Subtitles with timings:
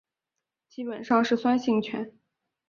[0.67, 2.11] 基本上是酸性泉。